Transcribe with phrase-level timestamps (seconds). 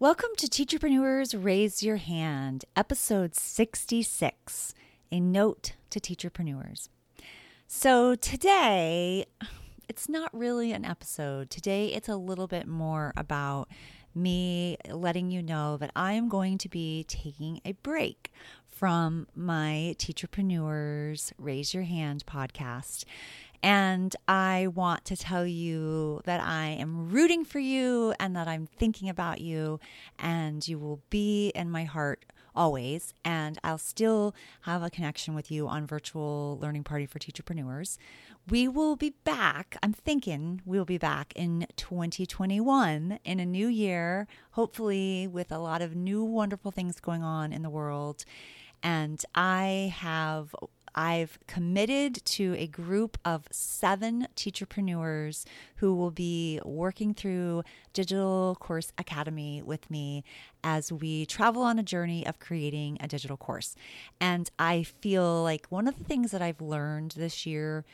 [0.00, 4.72] Welcome to Teacherpreneurs Raise Your Hand, episode 66
[5.12, 6.88] A Note to Teacherpreneurs.
[7.66, 9.26] So, today,
[9.90, 11.50] it's not really an episode.
[11.50, 13.68] Today, it's a little bit more about
[14.14, 18.32] me letting you know that I am going to be taking a break
[18.66, 23.04] from my Teacherpreneurs Raise Your Hand podcast.
[23.62, 28.66] And I want to tell you that I am rooting for you and that I'm
[28.66, 29.80] thinking about you,
[30.18, 33.14] and you will be in my heart always.
[33.24, 37.98] And I'll still have a connection with you on Virtual Learning Party for Teacherpreneurs.
[38.48, 39.76] We will be back.
[39.82, 45.82] I'm thinking we'll be back in 2021 in a new year, hopefully, with a lot
[45.82, 48.24] of new wonderful things going on in the world.
[48.82, 50.54] And I have
[50.94, 55.44] I've committed to a group of seven teacherpreneurs
[55.76, 57.62] who will be working through
[57.92, 60.24] Digital Course Academy with me
[60.62, 63.74] as we travel on a journey of creating a digital course.
[64.20, 67.84] And I feel like one of the things that I've learned this year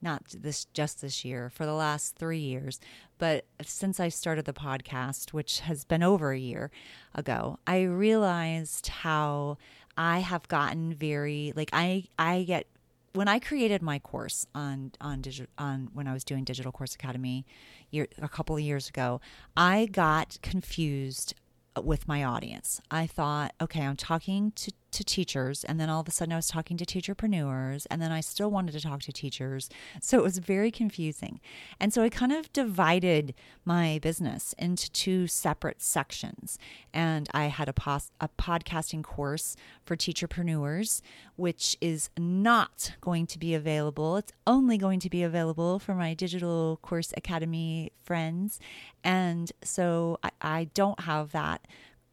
[0.00, 2.80] not this just this year for the last three years
[3.18, 6.70] but since i started the podcast which has been over a year
[7.14, 9.56] ago i realized how
[9.98, 12.68] I have gotten very like I I get
[13.14, 16.94] when I created my course on on digital on when I was doing Digital Course
[16.94, 17.44] Academy
[17.90, 19.20] year, a couple of years ago,
[19.56, 21.34] I got confused
[21.76, 22.80] uh, with my audience.
[22.92, 26.36] I thought, okay, I'm talking to to teachers and then all of a sudden I
[26.36, 29.68] was talking to teacherpreneurs and then I still wanted to talk to teachers.
[30.00, 31.40] So it was very confusing.
[31.78, 36.58] And so I kind of divided my business into two separate sections.
[36.92, 41.02] And I had a, pos- a podcasting course for teacherpreneurs,
[41.36, 44.16] which is not going to be available.
[44.16, 48.58] It's only going to be available for my Digital Course Academy friends.
[49.04, 51.66] And so I, I don't have that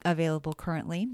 [0.03, 1.09] available currently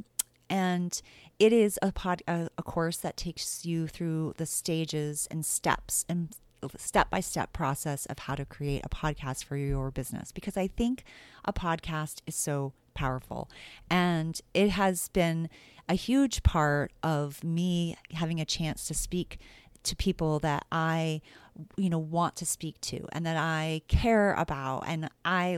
[0.52, 1.02] and
[1.42, 6.06] it is a pod a, a course that takes you through the stages and steps
[6.08, 6.36] and
[6.78, 10.68] step by step process of how to create a podcast for your business because I
[10.68, 11.04] think
[11.44, 13.50] a podcast is so powerful.
[13.90, 15.50] And it has been
[15.90, 19.40] a huge part of me having a chance to speak
[19.84, 21.22] to people that I
[21.76, 25.58] you know want to speak to and that I care about and I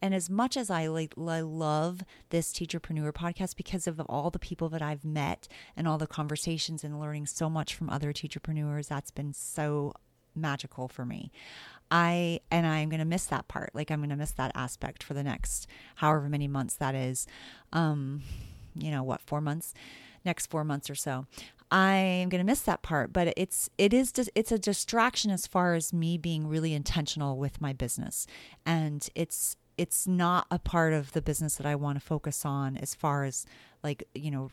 [0.00, 4.38] and as much as I like I love this teacherpreneur podcast because of all the
[4.38, 8.88] people that I've met and all the conversations and learning so much from other teacherpreneurs
[8.88, 9.92] that's been so
[10.34, 11.30] magical for me.
[11.90, 13.70] I and I'm going to miss that part.
[13.74, 17.26] Like I'm going to miss that aspect for the next however many months that is.
[17.72, 18.22] Um
[18.76, 19.72] you know what, 4 months
[20.24, 21.26] next 4 months or so.
[21.70, 25.74] I'm going to miss that part, but it's it is it's a distraction as far
[25.74, 28.26] as me being really intentional with my business.
[28.64, 32.76] And it's it's not a part of the business that I want to focus on
[32.76, 33.44] as far as
[33.82, 34.50] like, you know,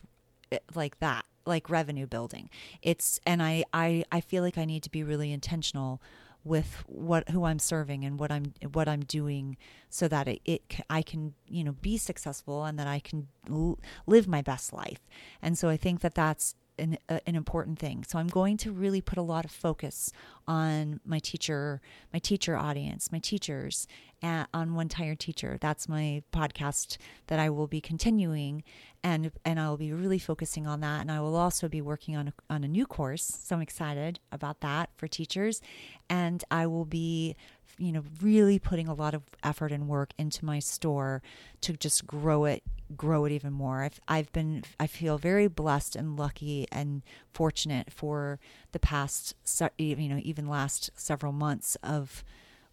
[0.52, 2.50] eh, like that, like revenue building.
[2.82, 6.02] It's and I I I feel like I need to be really intentional
[6.44, 9.58] with what who I'm serving and what I'm what I'm doing
[9.90, 13.80] so that it, it I can you know be successful and that I can l-
[14.08, 15.00] live my best life.
[15.42, 18.04] And so I think that that's an, uh, an important thing.
[18.08, 20.12] So I'm going to really put a lot of focus
[20.48, 21.82] on my teacher,
[22.12, 23.88] my teacher audience, my teachers,
[24.22, 25.58] at, on One Tired Teacher.
[25.60, 26.98] That's my podcast
[27.28, 28.64] that I will be continuing,
[29.04, 31.02] and and I will be really focusing on that.
[31.02, 34.20] And I will also be working on a, on a new course, so I'm excited
[34.32, 35.62] about that for teachers.
[36.10, 37.36] And I will be
[37.82, 41.24] you know, really putting a lot of effort and work into my store
[41.62, 42.62] to just grow it,
[42.96, 43.82] grow it even more.
[43.82, 47.02] I've, I've been, I feel very blessed and lucky and
[47.34, 48.40] fortunate for
[48.72, 49.36] the past,
[49.80, 52.24] you know, even last several months of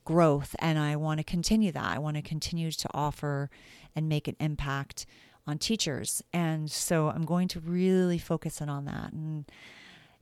[0.05, 0.55] growth.
[0.59, 1.97] And I want to continue that.
[1.97, 3.49] I want to continue to offer
[3.97, 5.07] and make an impact
[5.47, 6.23] on teachers.
[6.35, 9.13] And so I'm going to really focus in on that.
[9.13, 9.47] And,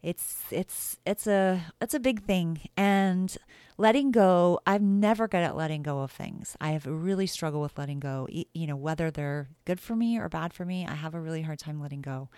[0.02, 2.60] it's it's it's a it's a big thing.
[2.76, 3.36] And
[3.78, 6.56] letting go i'm never good at letting go of things.
[6.60, 8.26] I have really struggle with letting go.
[8.30, 11.42] You know whether they're good for me or bad for me i have a really
[11.42, 12.28] hard time letting go.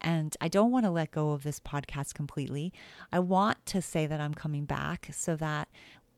[0.00, 2.72] And i don't want to let go of this podcast completely.
[3.12, 5.68] I want to say that i'm coming back so that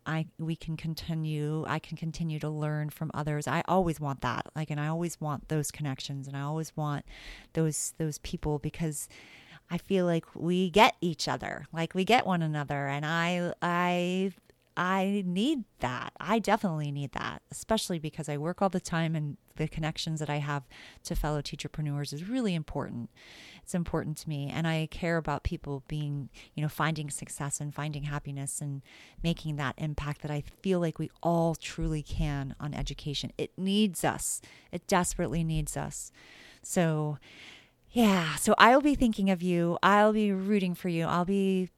[0.06, 3.48] I we can continue I can continue to learn from others.
[3.48, 4.46] I always want that.
[4.54, 7.04] Like and I always want those connections and I always want
[7.54, 9.08] those those people because
[9.70, 12.86] I feel like we get each other, like we get one another.
[12.86, 14.32] And I, I,
[14.76, 16.12] I need that.
[16.20, 20.28] I definitely need that, especially because I work all the time and the connections that
[20.28, 20.64] I have
[21.04, 23.10] to fellow teacherpreneurs is really important.
[23.62, 27.74] It's important to me and I care about people being, you know, finding success and
[27.74, 28.82] finding happiness and
[29.22, 33.32] making that impact that I feel like we all truly can on education.
[33.38, 34.42] It needs us.
[34.70, 36.12] It desperately needs us.
[36.62, 37.18] So,
[37.96, 39.78] yeah, so I'll be thinking of you.
[39.82, 41.06] I'll be rooting for you.
[41.06, 41.70] I'll be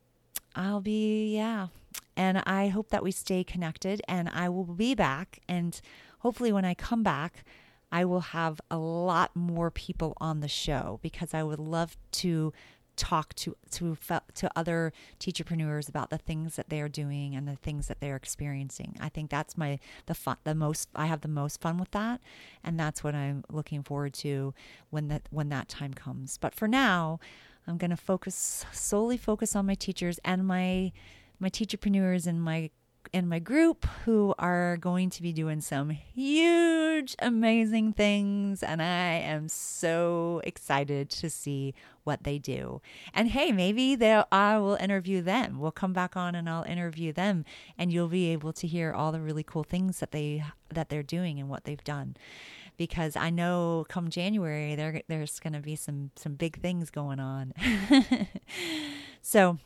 [0.57, 1.69] I'll be yeah.
[2.17, 5.81] And I hope that we stay connected and I will be back and
[6.19, 7.45] hopefully when I come back
[7.93, 12.53] I will have a lot more people on the show because I would love to
[12.99, 13.97] talk to to
[14.35, 18.17] to other teacherpreneurs about the things that they are doing and the things that they're
[18.17, 18.97] experiencing.
[19.01, 22.21] I think that's my the fun the most I have the most fun with that
[22.63, 24.53] and that's what I'm looking forward to
[24.91, 26.37] when that when that time comes.
[26.37, 27.21] But for now,
[27.67, 30.93] I'm going to focus solely focus on my teachers and my
[31.39, 32.71] my teacherpreneurs and my
[33.13, 38.63] in my group who are going to be doing some huge, amazing things.
[38.63, 41.75] And I am so excited to see
[42.05, 42.81] what they do.
[43.13, 45.61] And hey, maybe they I will interview them.
[45.61, 47.45] We'll come back on and I'll interview them
[47.77, 51.03] and you'll be able to hear all the really cool things that they that they're
[51.03, 52.17] doing and what they've done.
[52.77, 57.21] Because I know come January there there's going to be some some big things going
[57.21, 57.53] on.
[59.23, 59.59] so,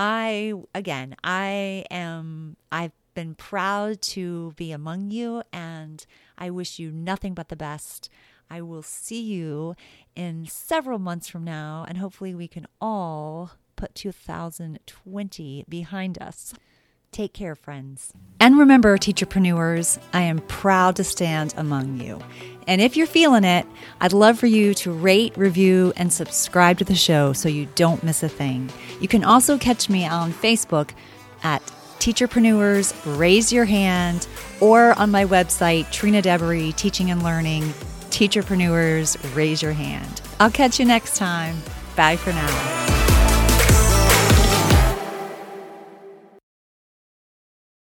[0.00, 6.06] I, again, I am, I've been proud to be among you and
[6.38, 8.08] I wish you nothing but the best.
[8.48, 9.74] I will see you
[10.14, 16.54] in several months from now, and hopefully, we can all put 2020 behind us.
[17.12, 18.12] Take care, friends.
[18.38, 22.20] And remember, teacherpreneurs, I am proud to stand among you.
[22.66, 23.66] And if you're feeling it,
[24.00, 28.04] I'd love for you to rate, review, and subscribe to the show so you don't
[28.04, 28.70] miss a thing.
[29.00, 30.90] You can also catch me on Facebook
[31.42, 31.62] at
[31.98, 34.28] Teacherpreneurs Raise Your Hand
[34.60, 37.62] or on my website, Trina Deboree Teaching and Learning,
[38.10, 40.20] Teacherpreneurs Raise Your Hand.
[40.38, 41.56] I'll catch you next time.
[41.96, 42.97] Bye for now.